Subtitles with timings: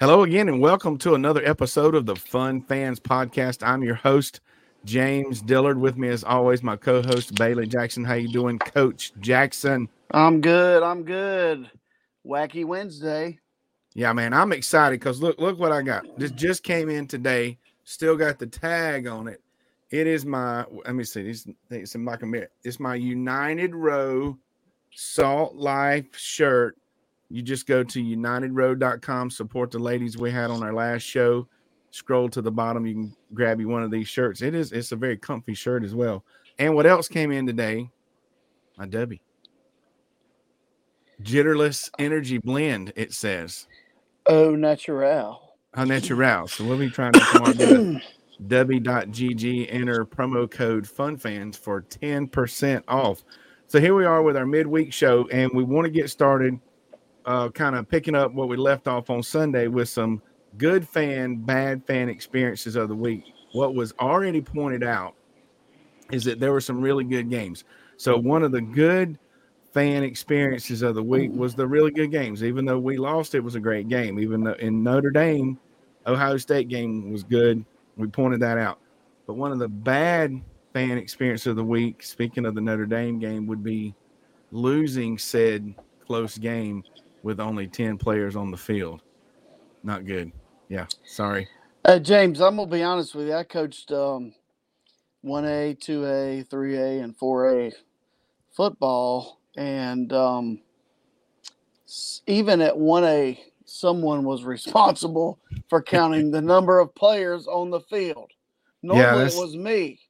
[0.00, 3.66] Hello again, and welcome to another episode of the Fun Fans Podcast.
[3.66, 4.38] I'm your host,
[4.84, 5.76] James Dillard.
[5.76, 8.04] With me, as always, my co-host Bailey Jackson.
[8.04, 9.88] How you doing, Coach Jackson?
[10.12, 10.84] I'm good.
[10.84, 11.68] I'm good.
[12.24, 13.40] Wacky Wednesday.
[13.92, 16.04] Yeah, man, I'm excited because look, look what I got.
[16.16, 17.58] This just came in today.
[17.82, 19.42] Still got the tag on it.
[19.90, 20.64] It is my.
[20.84, 21.24] Let me see.
[21.24, 22.52] This it's in my commit.
[22.62, 24.38] It's my United Row
[24.94, 26.78] Salt Life shirt
[27.30, 31.46] you just go to unitedrow.com, support the ladies we had on our last show.
[31.90, 34.42] Scroll to the bottom, you can grab you one of these shirts.
[34.42, 36.24] It is it's a very comfy shirt as well.
[36.58, 37.90] And what else came in today?
[38.76, 39.20] My Dubby.
[41.22, 43.66] Jitterless energy blend, it says.
[44.26, 45.56] Oh, natural.
[45.76, 46.46] Oh, natural.
[46.48, 48.02] So we'll be trying to come on
[48.46, 53.24] W.GG, enter promo code FUNFANS for 10% off.
[53.66, 56.58] So here we are with our midweek show, and we want to get started
[57.28, 60.22] uh, kind of picking up what we left off on Sunday with some
[60.56, 63.22] good fan, bad fan experiences of the week.
[63.52, 65.14] What was already pointed out
[66.10, 67.64] is that there were some really good games.
[67.98, 69.18] So one of the good
[69.74, 72.42] fan experiences of the week was the really good games.
[72.42, 74.18] Even though we lost, it was a great game.
[74.18, 75.58] Even though in Notre Dame,
[76.06, 77.62] Ohio State game was good.
[77.98, 78.78] We pointed that out.
[79.26, 80.40] But one of the bad
[80.72, 83.94] fan experiences of the week, speaking of the Notre Dame game, would be
[84.50, 85.74] losing said
[86.06, 86.82] close game
[87.28, 89.02] with only 10 players on the field.
[89.82, 90.32] Not good.
[90.70, 90.86] Yeah.
[91.04, 91.46] Sorry.
[91.84, 93.34] Uh, James, I'm going to be honest with you.
[93.34, 94.32] I coached um,
[95.22, 97.74] 1A, 2A, 3A, and 4A
[98.56, 99.40] football.
[99.58, 100.60] And um,
[102.26, 108.30] even at 1A, someone was responsible for counting the number of players on the field.
[108.82, 110.00] Normally, yeah, it was me.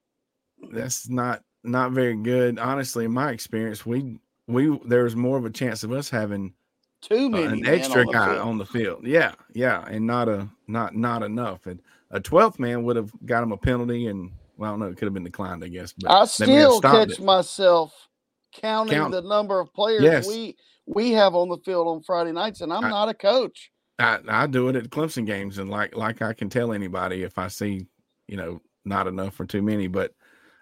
[0.72, 2.58] That's not not very good.
[2.58, 6.52] Honestly, in my experience, we we there was more of a chance of us having
[7.00, 9.06] too many uh, an extra on guy on the field.
[9.06, 11.66] Yeah, yeah, and not a not not enough.
[11.66, 15.06] And a twelfth man would have got him a penalty, and well, no, it could
[15.06, 15.92] have been declined, I guess.
[15.92, 17.20] But I still catch it.
[17.20, 18.08] myself
[18.52, 19.12] counting Count.
[19.12, 20.26] the number of players yes.
[20.26, 20.56] we
[20.86, 23.70] we have on the field on Friday nights, and I'm I, not a coach.
[23.98, 27.38] I, I do it at Clemson games, and like like I can tell anybody if
[27.38, 27.86] I see
[28.26, 29.86] you know not enough or too many.
[29.86, 30.12] But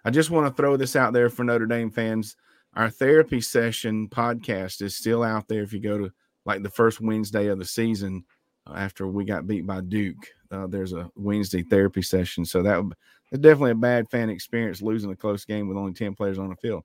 [0.05, 2.35] I just want to throw this out there for Notre Dame fans.
[2.75, 5.63] Our therapy session podcast is still out there.
[5.63, 6.11] If you go to
[6.47, 8.23] like the first Wednesday of the season
[8.65, 10.25] uh, after we got beat by Duke.
[10.49, 12.93] Uh, there's a Wednesday therapy session, so that was
[13.41, 16.55] definitely a bad fan experience losing a close game with only ten players on the
[16.55, 16.83] field.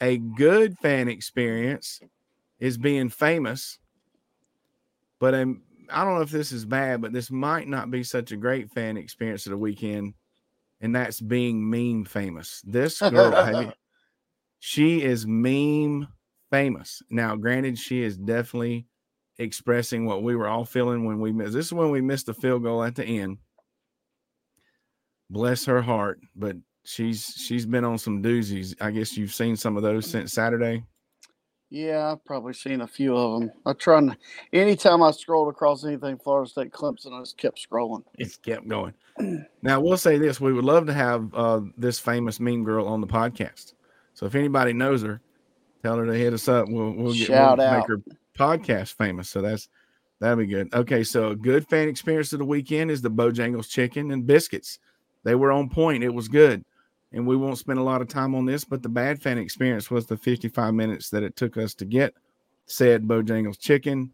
[0.00, 2.00] A good fan experience
[2.58, 3.78] is being famous,
[5.20, 8.32] but I'm, I don't know if this is bad, but this might not be such
[8.32, 10.14] a great fan experience of the weekend,
[10.80, 12.62] and that's being meme famous.
[12.66, 13.72] This girl, you,
[14.60, 16.08] she is meme
[16.50, 17.02] famous.
[17.10, 18.86] Now, granted, she is definitely
[19.38, 21.52] expressing what we were all feeling when we missed.
[21.52, 23.38] This is when we missed the field goal at the end.
[25.30, 28.74] Bless her heart, but she's she's been on some doozies.
[28.80, 30.84] I guess you've seen some of those since Saturday.
[31.70, 33.52] Yeah, I've probably seen a few of them.
[33.66, 34.16] I try to,
[34.54, 38.04] anytime I scrolled across anything Florida State Clemson, I just kept scrolling.
[38.14, 38.94] It's kept going.
[39.62, 43.02] now, we'll say this we would love to have uh, this famous meme girl on
[43.02, 43.74] the podcast.
[44.14, 45.20] So if anybody knows her,
[45.88, 46.68] Tell her to hit us up.
[46.68, 47.78] We'll we'll get Shout we'll out.
[47.78, 48.02] make her
[48.38, 49.30] podcast famous.
[49.30, 49.70] So that's
[50.20, 50.68] that'd be good.
[50.74, 54.80] Okay, so a good fan experience of the weekend is the Bojangles chicken and biscuits.
[55.24, 56.04] They were on point.
[56.04, 56.62] It was good.
[57.12, 59.90] And we won't spend a lot of time on this, but the bad fan experience
[59.90, 62.12] was the 55 minutes that it took us to get
[62.66, 64.12] said Bojangles chicken.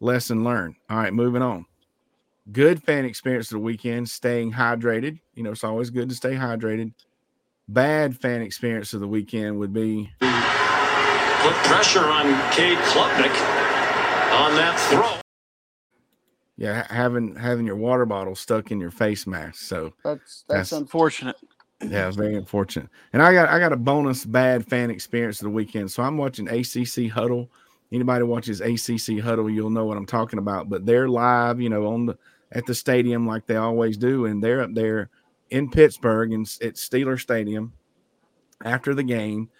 [0.00, 0.76] Lesson learned.
[0.88, 1.66] All right, moving on.
[2.52, 5.20] Good fan experience of the weekend, staying hydrated.
[5.34, 6.94] You know, it's always good to stay hydrated.
[7.68, 10.10] Bad fan experience of the weekend would be
[11.42, 13.34] put pressure on Cade Klubnik
[14.32, 15.20] on that throw.
[16.56, 19.56] Yeah, having having your water bottle stuck in your face mask.
[19.56, 21.36] So that's that's, that's unfortunate.
[21.82, 22.88] Yeah, very unfortunate.
[23.12, 25.90] And I got I got a bonus bad fan experience of the weekend.
[25.92, 27.50] So I'm watching ACC Huddle.
[27.92, 30.68] Anybody watches ACC Huddle, you'll know what I'm talking about.
[30.68, 32.18] But they're live, you know, on the
[32.52, 35.10] at the stadium like they always do, and they're up there
[35.50, 37.72] in Pittsburgh and at Steeler Stadium
[38.64, 39.50] after the game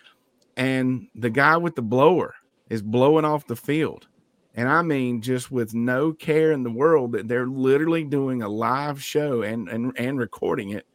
[0.57, 2.35] and the guy with the blower
[2.69, 4.09] is blowing off the field.
[4.55, 8.49] And I mean, just with no care in the world that they're literally doing a
[8.49, 10.87] live show and and, and recording it,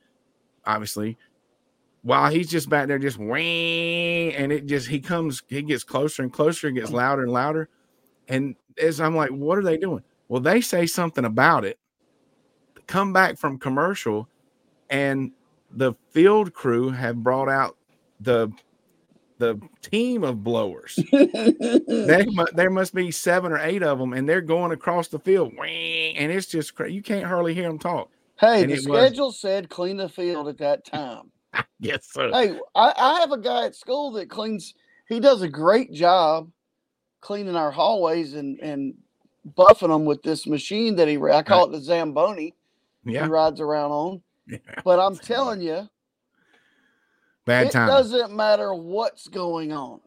[0.66, 1.18] obviously,
[2.02, 6.24] while he's just back there just whang, and it just he comes, he gets closer
[6.24, 7.70] and closer, and gets louder and louder.
[8.28, 10.04] And as I'm like, what are they doing?
[10.28, 11.78] Well, they say something about it,
[12.88, 14.28] come back from commercial,
[14.90, 15.32] and
[15.70, 17.78] the field crew have brought out
[18.20, 18.52] the
[19.42, 20.98] the team of blowers.
[21.12, 25.52] there, there must be seven or eight of them, and they're going across the field,
[25.60, 28.10] and it's just cra- you can't hardly hear them talk.
[28.40, 31.32] hey, And the it was- schedule said clean the field at that time.
[31.80, 32.30] Yes, sir.
[32.32, 34.74] hey, I, I have a guy at school that cleans.
[35.10, 36.50] He does a great job
[37.22, 38.94] cleaning our hallways and and
[39.58, 41.18] buffing them with this machine that he.
[41.18, 42.54] I call it the Zamboni.
[43.04, 44.22] Yeah, He rides around on.
[44.48, 44.58] yeah.
[44.86, 45.90] But I'm telling you,
[47.46, 47.88] bad it time.
[47.88, 50.00] doesn't matter what's going on.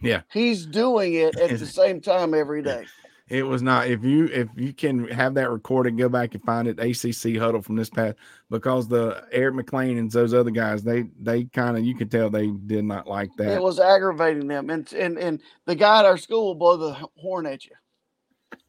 [0.00, 0.22] Yeah.
[0.32, 2.86] He's doing it at the same time every day.
[3.28, 3.88] It was not.
[3.88, 6.78] If you if you can have that recorded, go back and find it.
[6.78, 8.16] ACC huddle from this past
[8.50, 12.10] because the Eric Mac Lain and those other guys, they they kind of you could
[12.10, 13.52] tell they did not like that.
[13.52, 16.92] It was aggravating them, and and and the guy at our school will blow the
[17.16, 17.72] horn at you.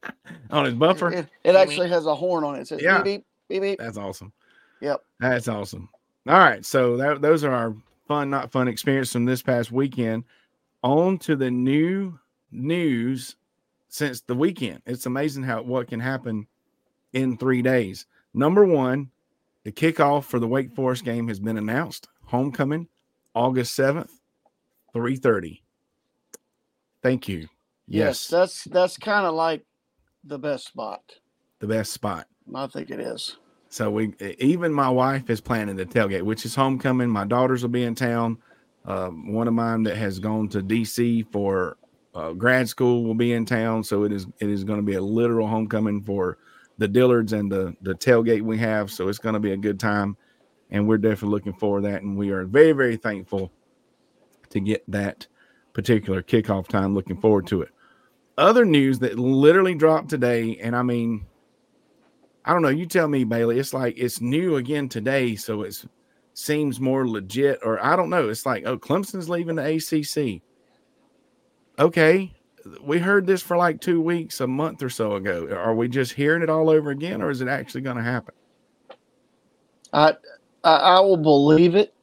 [0.50, 1.12] on his buffer.
[1.12, 2.62] It, it actually has a horn on it.
[2.62, 3.02] It says Yeah.
[3.02, 3.80] beep beep beep beep.
[3.80, 4.32] That's awesome.
[4.82, 5.02] Yep.
[5.20, 5.90] That's awesome.
[6.28, 6.64] All right.
[6.66, 7.76] So that, those are our
[8.08, 10.24] fun, not fun experience from this past weekend.
[10.84, 12.20] On to the new
[12.52, 13.36] news
[13.88, 14.82] since the weekend.
[14.86, 16.48] It's amazing how what can happen
[17.14, 18.06] in three days.
[18.34, 19.10] Number one,
[19.64, 22.10] the kickoff for the Wake Forest game has been announced.
[22.26, 22.88] Homecoming,
[23.36, 24.10] August 7th,
[24.94, 25.62] 3:30.
[27.02, 27.48] Thank you.
[27.88, 29.66] Yes, that's that's kind of like
[30.24, 31.02] the best spot.
[31.60, 32.28] the best spot.
[32.54, 33.38] I think it is.
[33.74, 37.10] So we even my wife is planning the tailgate, which is homecoming.
[37.10, 38.38] My daughters will be in town.
[38.86, 41.78] Um, one of mine that has gone to DC for
[42.14, 43.84] uh, grad school will be in town.
[43.84, 46.38] So it is it is going to be a literal homecoming for
[46.78, 48.92] the Dillards and the the tailgate we have.
[48.92, 50.18] So it's going to be a good time,
[50.70, 52.04] and we're definitely looking forward to that.
[52.04, 53.52] And we are very very thankful
[54.52, 55.26] to get that
[55.74, 56.94] particular kickoff time.
[56.94, 57.70] Looking forward to it.
[58.38, 61.26] Other news that literally dropped today, and I mean
[62.46, 62.70] I don't know.
[62.70, 63.60] You tell me, Bailey.
[63.60, 65.84] It's like it's new again today, so it
[66.34, 67.60] seems more legit.
[67.64, 68.30] Or I don't know.
[68.30, 70.42] It's like, oh, Clemson's leaving the ACC.
[71.80, 72.34] Okay,
[72.82, 75.48] we heard this for like two weeks, a month or so ago.
[75.52, 78.36] Are we just hearing it all over again, or is it actually going to happen?
[79.94, 80.16] I,
[80.64, 81.94] I I will believe it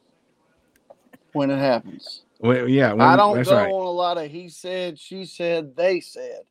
[1.33, 2.23] when it happens.
[2.41, 3.71] Well, yeah, when- I don't go right.
[3.71, 6.43] on a lot of he said, she said, they said.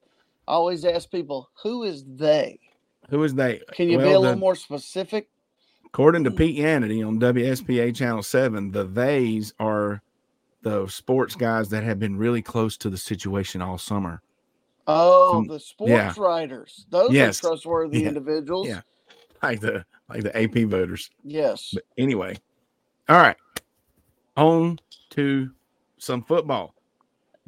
[0.47, 2.59] I always ask people, who is they?
[3.09, 3.61] Who is they?
[3.71, 5.29] Can you be a little the- more specific?
[5.85, 10.01] According to Pete Yanity on WSPA Channel 7, the theys are
[10.61, 14.21] the sports guys that have been really close to the situation all summer.
[14.85, 16.13] Oh, Some- the sports yeah.
[16.17, 16.85] writers.
[16.89, 17.39] Those Yes.
[17.43, 18.09] are trustworthy Yeah.
[18.09, 18.67] individuals.
[18.67, 18.81] Yeah.
[19.41, 21.09] Like the like the AP voters.
[21.23, 21.71] Yes.
[21.73, 22.35] But anyway,
[23.07, 23.37] all right.
[24.37, 24.77] On
[25.11, 25.51] to
[25.97, 26.73] some football.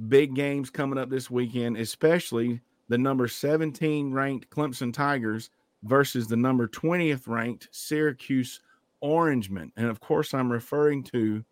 [0.08, 5.50] Big games coming up this weekend, especially the number 17 ranked Clemson Tigers
[5.84, 8.60] versus the number 20th ranked Syracuse
[9.00, 9.72] Orangemen.
[9.78, 11.46] And of course, I'm referring to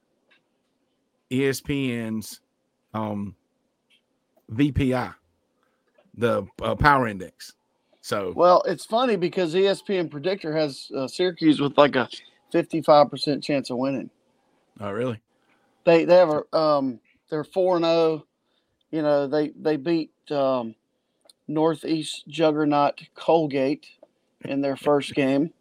[1.31, 2.41] ESPN's
[2.94, 3.38] um,
[4.51, 5.15] FPI,
[6.13, 7.53] the uh, power index.
[8.01, 12.09] So, Well, it's funny because ESPN Predictor has uh, Syracuse with like a
[12.53, 14.09] 55% chance of winning.
[14.81, 15.21] oh, really?
[15.86, 17.00] They they have a um
[17.30, 18.25] they're 4 and 0.
[18.91, 20.75] You know, they they beat um
[21.50, 23.88] Northeast Juggernaut Colgate
[24.46, 25.51] in their first game.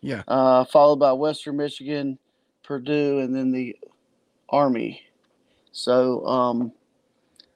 [0.00, 0.22] Yeah.
[0.28, 2.18] Uh followed by Western Michigan,
[2.62, 3.76] Purdue and then the
[4.50, 5.02] Army.
[5.72, 6.72] So, um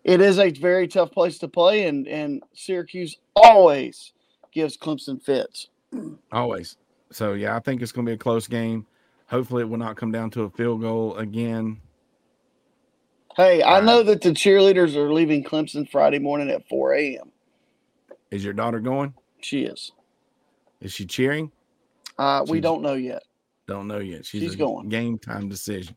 [0.04, 4.12] it is a very tough place to play and and Syracuse always
[4.52, 5.68] gives Clemson fits.
[6.30, 6.76] Always.
[7.10, 8.86] So yeah, I think it's going to be a close game.
[9.26, 11.80] Hopefully, it will not come down to a field goal again.
[13.36, 17.31] Hey, I know that the cheerleaders are leaving Clemson Friday morning at 4 a.m.
[18.32, 19.14] Is your daughter going?
[19.40, 19.92] She is.
[20.80, 21.52] Is she cheering?
[22.18, 23.22] Uh, we She's- don't know yet.
[23.68, 24.26] Don't know yet.
[24.26, 24.88] She's, She's a going.
[24.88, 25.96] Game time decision.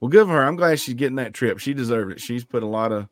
[0.00, 0.44] Well, good for her.
[0.44, 1.58] I'm glad she's getting that trip.
[1.58, 2.20] She deserved it.
[2.20, 3.08] She's put a lot of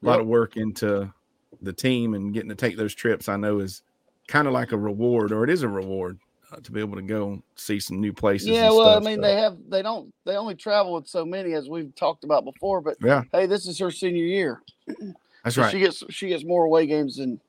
[0.00, 0.20] lot Yep.
[0.22, 1.12] of work into
[1.60, 3.28] the team and getting to take those trips.
[3.28, 3.82] I know is
[4.28, 6.18] kind of like a reward, or it is a reward
[6.52, 8.48] uh, to be able to go see some new places.
[8.48, 11.24] Yeah, well, stuff, I mean, so- they have they don't they only travel with so
[11.24, 12.80] many as we've talked about before.
[12.80, 14.62] But yeah, hey, this is her senior year.
[15.44, 15.70] that's So right.
[15.72, 17.40] She gets she gets more away games than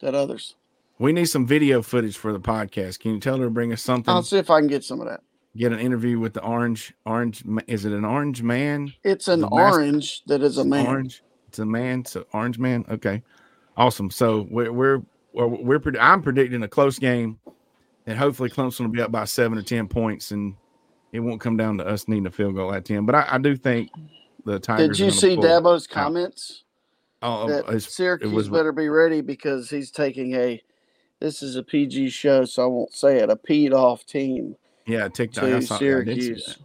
[0.00, 0.54] than others.
[0.98, 3.00] we need some video footage for the podcast.
[3.00, 4.12] Can you tell her to bring us something?
[4.12, 5.20] I'll see if I can get some of that.
[5.56, 10.22] get an interview with the orange orange is it an orange man It's an orange
[10.26, 10.86] that is a man.
[10.86, 13.22] orange it's a man so orange man okay
[13.76, 15.02] awesome so we're we're
[15.32, 15.46] we're,
[15.80, 17.38] we're i'm predicting a close game
[18.06, 20.54] and hopefully clemson will be up by seven or ten points and
[21.12, 23.38] it won't come down to us needing a field goal at 10 but i, I
[23.38, 23.90] do think
[24.44, 26.62] the tigers Did you see Dabo's comments?
[27.22, 30.62] Oh, that it's- Syracuse was- better be ready because he's taking a.
[31.20, 33.28] This is a PG show, so I won't say it.
[33.28, 36.58] A peed off team yeah tiktok to saw, I see Syracuse.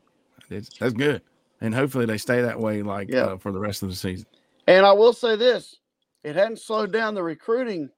[0.49, 0.69] that.
[0.79, 1.21] That's good
[1.61, 3.25] and hopefully they stay that way like Yeah.
[3.25, 4.25] uh, for the rest of the season.
[4.67, 5.79] And I will say this:
[6.23, 7.89] it hadn't slowed down the recruiting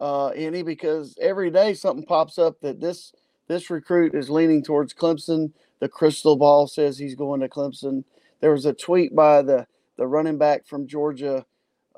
[0.00, 3.12] uh, any because every day something pops up that this
[3.48, 5.52] this recruit is leaning towards Clemson.
[5.80, 8.04] The crystal ball says he's going to Clemson.
[8.40, 9.66] There was a tweet by the
[9.96, 11.44] the running back from Georgia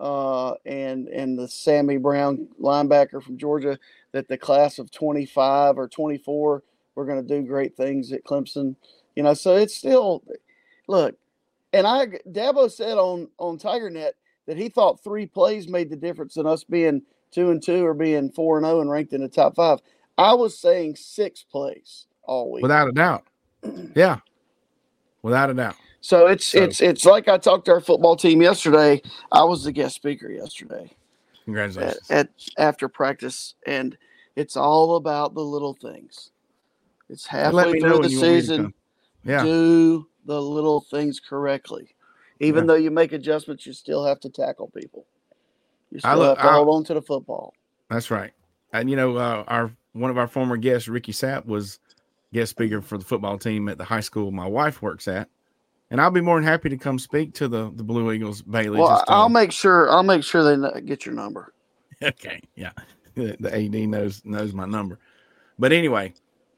[0.03, 3.79] uh, and and the Sammy Brown linebacker from Georgia
[4.11, 6.63] that the class of 25 or 24
[6.97, 8.75] were going to do great things at Clemson.
[9.15, 10.25] You know, so it's still
[10.89, 11.17] look.
[11.73, 14.11] And I Dabo said on on TigerNet
[14.47, 17.95] that he thought three plays made the difference in us being two and two or
[17.95, 19.79] being four and zero and ranked in the top five.
[20.19, 22.63] I was saying six plays all week.
[22.63, 23.25] Without a doubt.
[23.95, 24.19] Yeah.
[25.23, 25.77] Without a doubt.
[26.03, 29.01] So it's So- it's it's like I talked to our football team yesterday.
[29.31, 30.95] I was the guest speaker yesterday
[31.45, 32.11] Congratulations.
[32.11, 32.29] at
[32.59, 33.97] after practice, and
[34.37, 36.33] it's all about the little things.
[37.09, 38.75] It's halfway through the you want me to season.
[39.25, 39.45] Yeah.
[39.45, 41.95] Do the little things correctly.
[42.41, 42.69] Even Yeah.
[42.69, 45.07] though you make adjustments, you still have to tackle people.
[45.93, 47.55] You I still look- have to I- hold on to the football.
[47.89, 48.33] That's right.
[48.73, 51.79] And you know, uh, our one of our former guests, Ricky Sapp, was
[52.33, 55.29] guest speaker for the football team at the high school my wife works at.
[55.93, 58.81] And I'll be more than happy to come speak to the the Blue Eagles Bailey.
[58.81, 59.91] Well, just to- I'll uh, make sure.
[59.91, 61.53] I'll make sure they get your number.
[62.03, 62.73] okay, yeah.
[63.15, 64.99] The, the AD knows knows my number.
[65.59, 66.15] But anyway,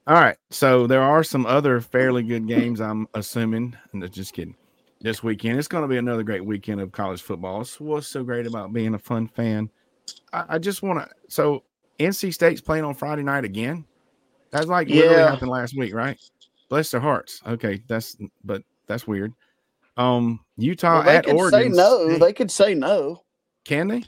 [0.06, 0.36] all right.
[0.50, 2.80] So there are some other fairly good games.
[2.80, 4.54] I'm assuming, and just kidding.
[5.00, 7.60] This weekend, it's going to be another great weekend of college football.
[7.60, 9.68] It's what's so great about being a fun fan.
[10.32, 11.10] I, I just want to.
[11.26, 11.64] So
[11.98, 13.84] NC State's playing on Friday night again.
[14.52, 15.30] That's like literally Yeah.
[15.32, 16.16] happened last week, right?
[16.68, 17.42] Bless their hearts.
[17.44, 19.32] Okay, that's but that's weird.
[19.96, 21.60] Um, Utah Well, they at could Oregon.
[21.62, 22.08] say no.
[22.08, 22.20] State.
[22.20, 23.22] They could say no.
[23.64, 24.02] can they?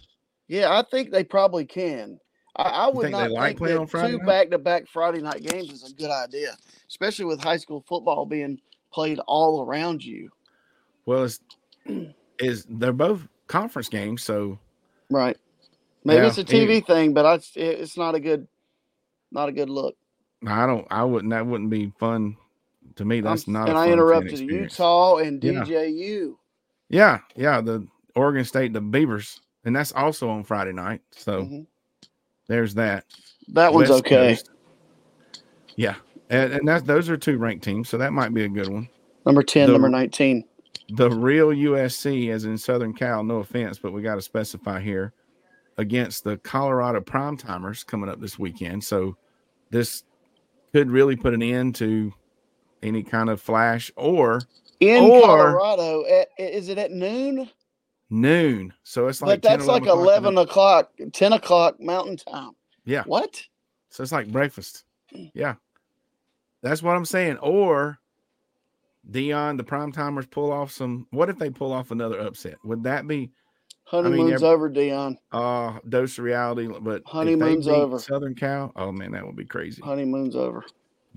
[0.48, 2.18] Yeah, I think they probably can.
[2.56, 4.26] I, I would not like think playing that on Friday two night?
[4.26, 6.56] back-to-back Friday night games is a good idea,
[6.88, 8.58] especially with high school football being
[8.92, 10.30] played all around you.
[11.04, 11.40] Well, it's
[12.38, 14.58] is they're both conference games, so
[15.10, 15.36] Right.
[16.04, 18.46] Maybe Yeah, it's a TV thing, but I, it's not a good,
[19.30, 19.96] not a good look.
[20.46, 20.86] I don't.
[20.90, 21.30] I wouldn't.
[21.32, 22.36] That wouldn't be fun
[22.96, 23.20] to me.
[23.20, 23.68] That's I'm- not.
[23.68, 24.38] and I interrupted.
[24.40, 26.36] Utah and DJU.
[26.88, 27.60] Yeah, yeah.
[27.60, 31.02] The Oregon State, the Beavers, and that's also on Friday night.
[31.10, 31.66] So Mhm.
[32.48, 33.04] there's that.
[33.48, 34.28] That one's West okay.
[34.34, 34.50] Coast.
[35.76, 35.96] Yeah,
[36.30, 38.88] and, and that those are two ranked teams, so that might be a good one.
[39.24, 40.44] Number ten, The- number nineteen.
[40.90, 45.12] The real USC, as in Southern Cal, no offense, but we got to specify here
[45.78, 48.84] against the Colorado Prime Timers coming up this weekend.
[48.84, 49.16] So
[49.70, 50.04] this
[50.72, 52.12] could really put an end to
[52.82, 54.40] any kind of flash or
[54.80, 57.48] In Or- Colorado, at, is it at noon?
[58.10, 58.72] noon.
[58.84, 62.52] So it's like but that's 10, like 11 o'clock eleven o'clock, ten o'clock Mountain Time.
[62.84, 63.02] Yeah.
[63.06, 63.42] What?
[63.88, 64.84] So it's like breakfast.
[65.14, 65.30] Mm.
[65.34, 65.54] Yeah.
[66.62, 67.38] That's what I'm saying.
[67.38, 67.98] Or
[69.10, 71.06] Deion, the prime timers pull off some.
[71.10, 72.56] What if they pull off another upset?
[72.64, 73.30] Would that be
[73.84, 75.16] Honeymoon's every- over, Deion.
[75.32, 76.68] uh dose of reality?
[76.80, 77.98] But Honeymoon's over.
[77.98, 78.72] Southern Cal.
[78.76, 79.80] Oh man, that would be crazy.
[79.82, 80.64] Honeymoon's over.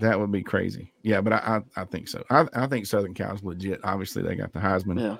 [0.00, 0.92] That would be crazy.
[1.02, 2.24] Yeah, but I I, I think so.
[2.30, 3.80] I, I think Southern Cal's legit.
[3.84, 5.16] Obviously, they got the Heisman Yeah.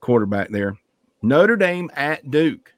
[0.00, 0.76] quarterback there.
[1.22, 2.74] Notre Dame at Duke.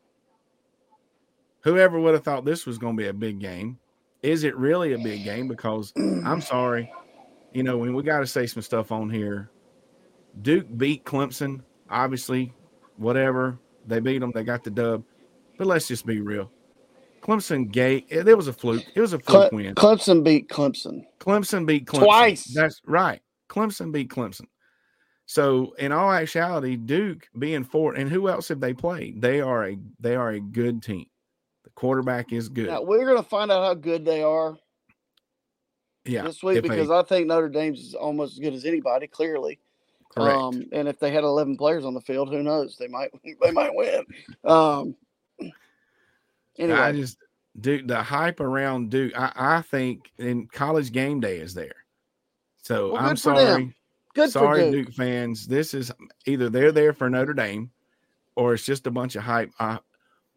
[1.62, 3.78] Whoever would have thought this was going to be a big game?
[4.22, 5.48] Is it really a big game?
[5.48, 6.90] Because I'm sorry,
[7.52, 9.50] you know, when we got to say some stuff on here.
[10.42, 12.52] Duke beat Clemson, obviously,
[12.96, 13.58] whatever.
[13.86, 15.02] They beat them, they got the dub.
[15.56, 16.50] But let's just be real.
[17.20, 18.06] Clemson gate.
[18.08, 18.84] it was a fluke.
[18.94, 19.74] It was a fluke Cle- win.
[19.74, 21.04] Clemson beat Clemson.
[21.20, 22.04] Clemson beat Clemson.
[22.04, 22.44] Twice.
[22.54, 23.20] That's right.
[23.48, 24.46] Clemson beat Clemson.
[25.26, 29.20] So in all actuality, Duke being four, and who else have they played?
[29.20, 31.06] They are a they are a good team.
[31.64, 32.68] The quarterback is good.
[32.68, 34.56] Now we're gonna find out how good they are
[36.06, 38.64] yeah, this week if they- because I think Notre Dame's is almost as good as
[38.64, 39.06] anybody.
[39.06, 39.58] Clearly,
[40.10, 40.38] correct.
[40.38, 42.76] Um, and if they had eleven players on the field, who knows?
[42.78, 43.10] They might
[43.42, 44.04] they might win.
[44.44, 44.96] Um,
[46.58, 47.18] anyway, I just
[47.60, 49.12] Duke the hype around Duke.
[49.16, 51.74] I, I think in college game day is there.
[52.62, 53.46] So Well, I'm good for them.
[53.46, 53.74] sorry.
[54.14, 54.86] good sorry, for Duke.
[54.86, 54.94] Duke.
[54.94, 55.46] fans.
[55.46, 55.90] This is
[56.26, 57.70] either they're there for Notre Dame,
[58.36, 59.50] or it's just a bunch of hype.
[59.58, 59.78] I,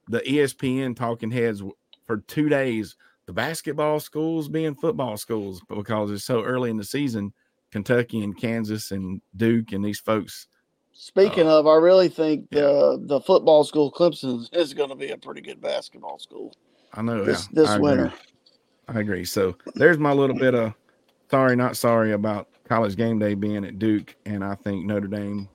[0.08, 1.62] the ESPN talking heads
[2.06, 2.96] for two days.
[3.28, 7.34] The basketball schools being football schools because it's so early in the season.
[7.72, 10.48] Kentucky and Kansas and Duke and these folks.
[10.94, 12.62] Speaking Uh, of, I really think yeah.
[12.62, 16.54] the the football school Clemson is going to be a pretty good basketball school
[16.94, 17.88] I know this yeah, this I agree.
[17.90, 18.14] winter.
[18.88, 19.26] I agree.
[19.26, 20.74] So there's my little bit of
[21.30, 25.48] sorry, not sorry about college game day being at Duke, and I think Notre Dame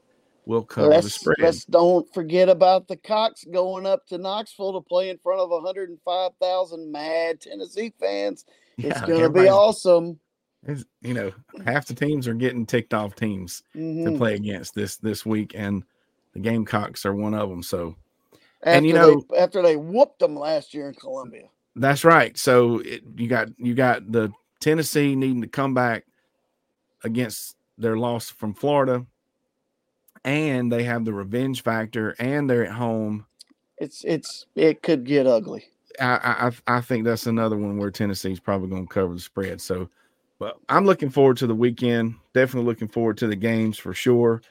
[0.46, 1.36] will cover the Let's spread.
[1.40, 5.50] let's don't forget about the Cocks going up to Knoxville to play in front of
[5.50, 8.44] 105,000 mad Tennessee fans.
[8.78, 10.18] It's Yeah, going to be awesome.
[10.68, 11.32] It's, you know,
[11.64, 14.04] half the teams are getting ticked off teams Mhm.
[14.04, 15.84] to play against this this week, and
[16.32, 17.62] the Gamecocks are one of them.
[17.62, 17.94] So
[18.62, 21.48] After and you know- they, after they whooped them last year in Columbia.
[21.76, 22.36] that's right.
[22.36, 26.04] So it, you got you got the Tennessee needing to come back
[27.04, 29.06] against their loss from Florida,
[30.24, 33.26] and they have the revenge factor, and they're at home.
[33.78, 35.66] It's it's it could get ugly.
[36.00, 39.60] I I, I think that's another one where Tennessee's probably going to cover the spread.
[39.60, 39.88] So,
[40.38, 42.14] but I'm looking forward to the weekend.
[42.34, 44.42] Definitely looking forward to the games for sure.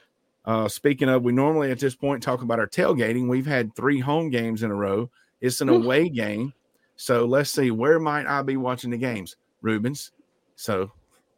[0.44, 3.28] Uh, speaking of, we normally at this point talk about our tailgating.
[3.28, 5.10] We've had three home games in a row.
[5.40, 6.52] It's an away game.
[6.96, 9.36] So let's see, where might I be watching the games?
[9.60, 10.12] Rubens.
[10.54, 10.92] So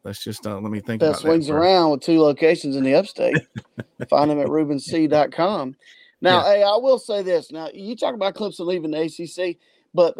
[0.04, 1.54] let's just uh, let me think That about swings that.
[1.54, 3.36] around with two locations in the upstate.
[4.08, 5.76] Find them at rubensc.com.
[6.20, 7.52] Now, hey, I will say this.
[7.52, 9.56] Now, you talk about Clemson leaving the ACC,
[9.94, 10.16] but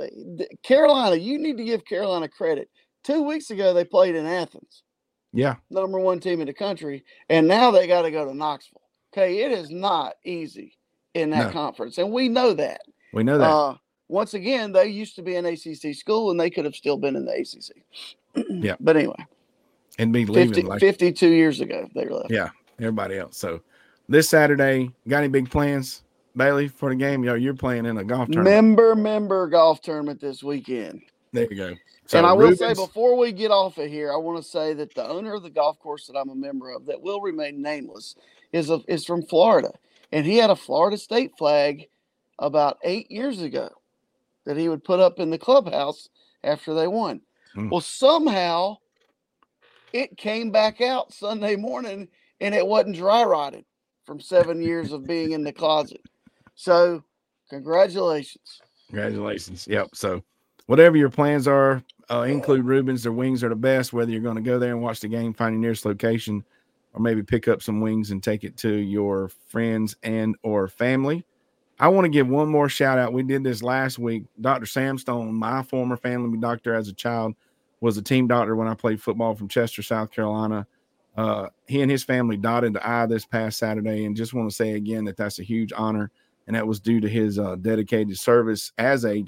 [0.62, 2.70] Carolina, you need to give Carolina credit.
[3.08, 4.82] Two weeks ago, they played in Athens,
[5.32, 8.82] Yeah, number one team in the country, and now they got to go to Knoxville.
[9.14, 10.76] Okay, it is not easy
[11.14, 11.50] in that No.
[11.52, 12.82] conference, and we know that.
[13.14, 13.48] we know that.
[13.48, 13.76] Uh,
[14.08, 17.16] once again, they used to be an ACC school, and they could have still been
[17.16, 17.82] in the ACC.
[18.62, 18.76] Yeah.
[18.78, 19.26] But anyway,
[19.98, 22.30] and be leaving 50, like 52 years ago, they left.
[22.30, 22.50] Yeah.
[22.78, 23.38] everybody else.
[23.38, 23.62] So
[24.06, 26.02] this Saturday, got any big plans,
[26.36, 27.24] Bailey, for the game?
[27.24, 28.44] Yo, you're playing in a golf tournament.
[28.44, 31.00] Member, member golf tournament this weekend.
[31.32, 31.74] There you go.
[32.06, 34.72] So and I will say before we get off of here, I want to say
[34.74, 37.60] that the owner of the golf course that I'm a member of, that will remain
[37.60, 38.14] nameless,
[38.52, 39.72] is a, is from Florida,
[40.10, 41.86] and he had a Florida state flag
[42.38, 43.68] about eight years ago
[44.46, 46.08] that he would put up in the clubhouse
[46.42, 47.20] after they won.
[47.54, 47.68] Hmm.
[47.68, 48.78] Well, somehow
[49.92, 52.08] it came back out Sunday morning,
[52.40, 53.64] and it wasn't dry rotted
[54.06, 56.00] from seven years of being in the closet.
[56.54, 57.04] So,
[57.50, 58.62] congratulations.
[58.88, 59.66] Congratulations.
[59.68, 59.88] Yep.
[59.94, 60.22] So,
[60.68, 63.02] whatever your plans are, uh, include Rubens.
[63.02, 63.92] Their wings are the best.
[63.92, 66.44] Whether you're going to go there and watch the game, find your nearest location,
[66.92, 71.24] or maybe pick up some wings and take it to your friends and or family.
[71.80, 73.12] I want to give one more shout out.
[73.12, 74.24] We did this last week.
[74.40, 74.66] Dr.
[74.66, 77.34] Sam Stone, my former family doctor as a child,
[77.80, 80.66] was a team doctor when I played football from Chester, South Carolina.
[81.16, 84.54] Uh, he and his family dotted the I this past Saturday, and just want to
[84.54, 86.10] say again that that's a huge honor,
[86.46, 89.24] and that was due to his uh, dedicated service as a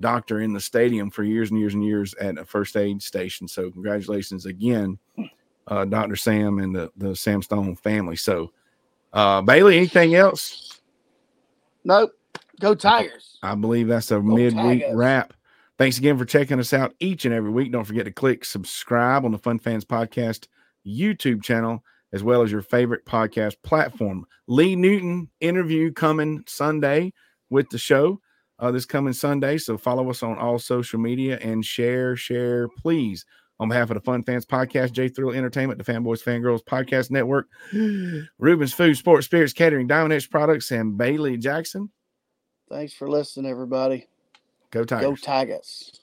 [0.00, 3.46] doctor in the stadium for years and years and years at a first aid station.
[3.46, 4.98] So congratulations again,
[5.66, 6.16] uh, Dr.
[6.16, 8.16] Sam and the the Sam Stone family.
[8.16, 8.52] So
[9.12, 10.80] uh, Bailey, anything else?
[11.84, 12.12] Nope.
[12.60, 13.38] Go Tigers.
[13.42, 14.94] I believe that's a Go midweek Tigers.
[14.96, 15.34] wrap.
[15.78, 17.72] Thanks again for checking us out each and every week.
[17.72, 20.46] Don't forget to click subscribe on the Fun Fans Podcast
[20.86, 21.82] YouTube channel,
[22.12, 24.26] as well as your favorite podcast platform.
[24.46, 27.14] Lee Newton interview coming Sunday
[27.48, 28.20] with the show
[28.60, 29.58] uh, this coming Sunday.
[29.58, 33.24] So follow us on all social media and share, share, please.
[33.58, 37.46] On behalf of the Fun Fans Podcast, J Thrill Entertainment, the Fanboys Fangirls Podcast Network,
[38.38, 41.90] Rubens Food, Sports Spirits Catering, Diamond X Products, and Bailey Jackson.
[42.70, 44.06] Thanks for listening, everybody.
[44.70, 45.10] Go Tigers.
[45.10, 45.99] Go Tigers.